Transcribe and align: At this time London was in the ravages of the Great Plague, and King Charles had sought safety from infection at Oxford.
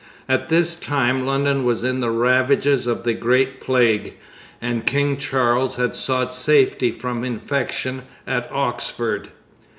At 0.27 0.47
this 0.49 0.75
time 0.75 1.27
London 1.27 1.63
was 1.63 1.83
in 1.83 1.99
the 1.99 2.09
ravages 2.09 2.87
of 2.87 3.03
the 3.03 3.13
Great 3.13 3.61
Plague, 3.61 4.15
and 4.59 4.83
King 4.83 5.15
Charles 5.15 5.75
had 5.75 5.93
sought 5.93 6.33
safety 6.33 6.89
from 6.91 7.23
infection 7.23 8.01
at 8.25 8.49
Oxford. 8.51 9.27